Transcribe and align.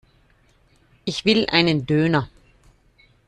Ich 1.05 1.25
will 1.25 1.45
einen 1.51 1.85
Döner. 1.85 2.27